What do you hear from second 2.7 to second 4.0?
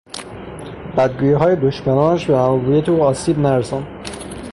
او آسیب نرساند.